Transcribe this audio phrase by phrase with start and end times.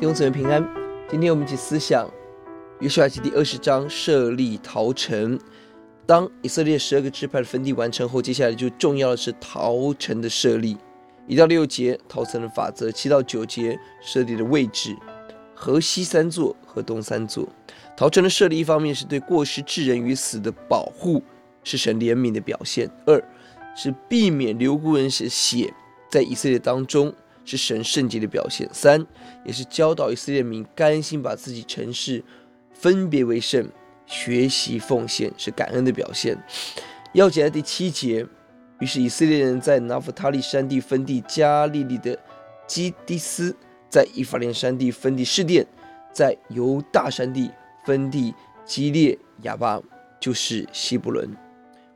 [0.00, 0.68] 弟兄姊妹平安。
[1.08, 2.10] 今天我们一起思想
[2.80, 5.38] 约书亚记第二十章设立逃城。
[6.04, 10.76] 当以色列十二个支派的分地完成后，接下来就重要的是逃城的设立。
[11.28, 14.96] 一到六节逃城的法则，七到九节设立的位置：
[15.54, 17.48] 河西三座，河东三座。
[17.96, 21.22] 逃城的设立，一方面是对过失致人于死的保护，
[21.62, 23.22] 是神怜悯的表现；二
[23.76, 25.72] 是避免流无辜人血
[26.10, 27.14] 在以色列当中。
[27.44, 28.68] 是神圣洁的表现。
[28.72, 29.06] 三，
[29.44, 32.22] 也是教导以色列民甘心把自己城市
[32.72, 33.68] 分别为圣，
[34.06, 36.36] 学习奉献，是感恩的表现。
[37.14, 38.26] 钥节在第七节，
[38.80, 42.18] 于是以色列人在拿弗他利山地分地加利利的
[42.66, 43.54] 基迪斯，
[43.88, 45.66] 在以法莲山地分地示殿，
[46.12, 47.50] 在犹大山地
[47.84, 48.34] 分地
[48.64, 49.80] 基列雅巴，
[50.18, 51.30] 就是希伯伦。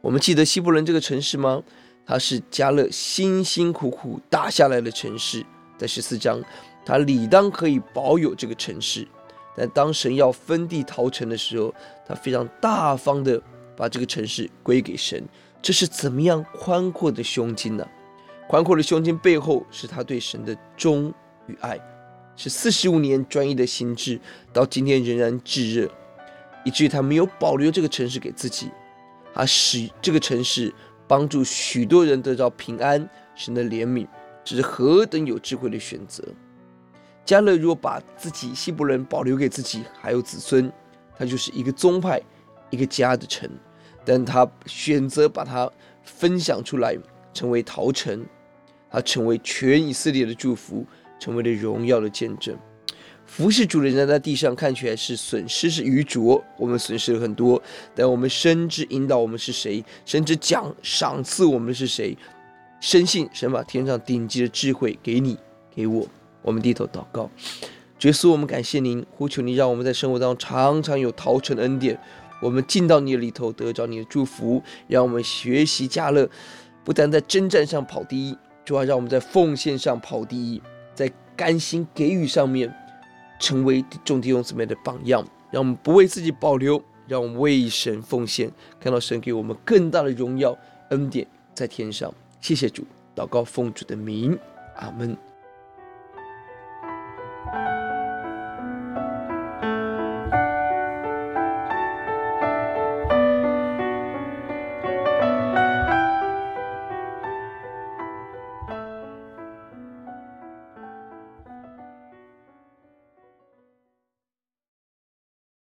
[0.01, 1.63] 我们记得希伯伦这个城市吗？
[2.09, 5.45] 它是迦勒辛辛苦苦打下来的城市，
[5.77, 6.43] 在十四章，
[6.83, 9.07] 他理当可以保有这个城市，
[9.55, 11.73] 但当神要分地逃城的时候，
[12.07, 13.39] 他非常大方的
[13.77, 15.23] 把这个城市归给神。
[15.61, 17.87] 这是怎么样宽阔的胸襟呢？
[18.49, 21.13] 宽阔的胸襟背后是他对神的忠
[21.47, 21.79] 与爱，
[22.37, 24.19] 是四十五年专一的心志，
[24.51, 25.91] 到今天仍然炙热，
[26.65, 28.71] 以至于他没有保留这个城市给自己，
[29.35, 30.73] 他使这个城市。
[31.09, 34.07] 帮助许多人得到平安，神的怜悯，
[34.45, 36.23] 这是何等有智慧的选择！
[37.25, 40.71] 迦勒如果把自己希伯伦保留给自己，还有子孙，
[41.17, 42.21] 他就是一个宗派、
[42.71, 43.49] 一个家的城；
[44.05, 45.71] 但他选择把它
[46.03, 46.97] 分享出来，
[47.33, 48.25] 成为逃城，
[48.91, 50.87] 他成为全以色列的祝福，
[51.19, 52.57] 成为了荣耀的见证。
[53.29, 57.63] 服侍主的人在地上看起来是损失是愚拙，我们损失了很多，
[57.95, 62.17] 但我们深知引导我们是谁，深知奖赏赐我们是谁，
[62.81, 65.37] 深信神把天上顶级的智慧给你
[65.73, 66.05] 给我。
[66.43, 67.31] 我们低头祷告，
[68.01, 71.97] 耶稣，我们感谢您，呼求你让我们在生活当中常常有逃城的恩典，
[72.41, 76.29] 我们进到你的里头得着你的祝福，让我们学习加勒，
[76.83, 80.61] 不但在征战上跑第一，主要让我们在奉献上跑第一，
[80.95, 82.75] 在甘心给予上面。
[83.39, 88.51] 成为众弟兄姊妹的榜样，让我们不为自己保留，让我们为神奉献，
[88.81, 90.57] 看到神给我们更大的荣耀
[90.91, 92.13] 恩典在天上。
[92.41, 92.85] 谢谢主，
[93.15, 94.39] 祷告奉主的名，
[94.77, 95.17] 阿门。